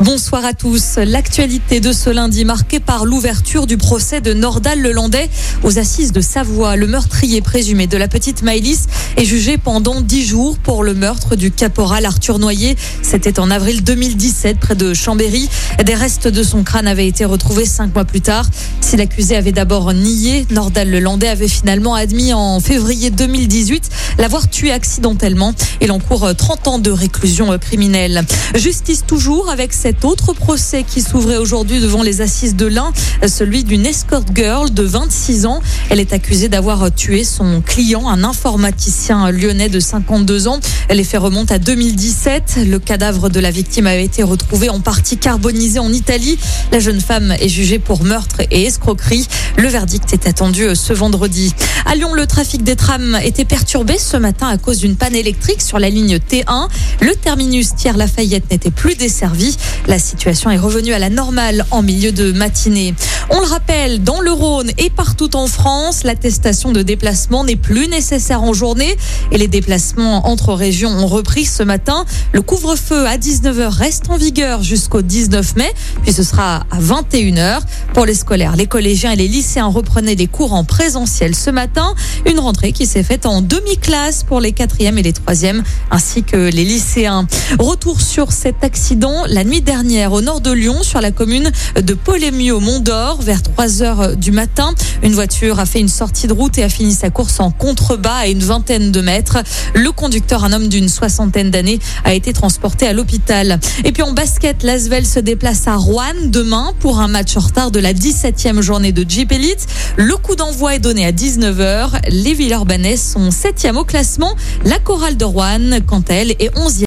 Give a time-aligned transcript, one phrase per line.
[0.00, 0.94] Bonsoir à tous.
[0.98, 5.28] L'actualité de ce lundi marquée par l'ouverture du procès de Nordal Lelandais
[5.64, 6.76] aux assises de Savoie.
[6.76, 8.86] Le meurtrier présumé de la petite Maëlys
[9.16, 12.76] est jugé pendant dix jours pour le meurtre du caporal Arthur Noyer.
[13.02, 15.48] C'était en avril 2017 près de Chambéry.
[15.84, 18.46] Des restes de son crâne avaient été retrouvés cinq mois plus tard.
[18.80, 24.70] Si l'accusé avait d'abord nié, Nordal Lelandais avait finalement admis en février 2018 l'avoir tué
[24.70, 25.54] accidentellement.
[25.80, 28.24] Il encourt 30 ans de réclusion criminelle.
[28.54, 32.92] Justice toujours avec cette cet autre procès qui s'ouvrait aujourd'hui devant les assises de l'Ain,
[33.26, 35.60] celui d'une escort girl de 26 ans.
[35.90, 40.60] Elle est accusée d'avoir tué son client, un informaticien lyonnais de 52 ans.
[40.88, 42.60] Les faits remontent à 2017.
[42.68, 46.38] Le cadavre de la victime avait été retrouvé en partie carbonisé en Italie.
[46.70, 49.26] La jeune femme est jugée pour meurtre et escroquerie.
[49.56, 51.52] Le verdict est attendu ce vendredi.
[51.86, 55.60] À Lyon, le trafic des trams était perturbé ce matin à cause d'une panne électrique
[55.60, 56.68] sur la ligne T1.
[57.00, 59.56] Le terminus Thiers-Lafayette n'était plus desservi.
[59.86, 62.94] La situation est revenue à la normale en milieu de matinée.
[63.30, 67.88] On le rappelle, dans le Rhône et partout en France, l'attestation de déplacement n'est plus
[67.88, 68.96] nécessaire en journée
[69.32, 72.04] et les déplacements entre régions ont repris ce matin.
[72.32, 77.60] Le couvre-feu à 19h reste en vigueur jusqu'au 19 mai, puis ce sera à 21h.
[77.92, 81.94] Pour les scolaires, les collégiens et les lycéens reprenaient des cours en présentiel ce matin.
[82.26, 86.36] Une rentrée qui s'est faite en demi-classe pour les quatrièmes et les troisièmes, ainsi que
[86.36, 87.26] les lycéens.
[87.58, 91.92] Retour sur cet accident la nuit dernière au nord de Lyon, sur la commune de
[91.92, 94.72] Polémio, Mont d'Or, vers 3 heures du matin.
[95.02, 98.14] Une voiture a fait une sortie de route et a fini sa course en contrebas
[98.14, 99.36] à une vingtaine de mètres.
[99.74, 103.60] Le conducteur, un homme d'une soixantaine d'années, a été transporté à l'hôpital.
[103.84, 107.70] Et puis en basket, l'Asvel se déplace à Rouen demain pour un match en retard
[107.70, 109.66] de la 17e journée de Jeep Elite.
[109.98, 112.08] Le coup d'envoi est donné à 19h.
[112.08, 114.34] Les Villeurbanais sont 7e au classement.
[114.64, 116.86] La chorale de Rouen, quant à elle, est 11e.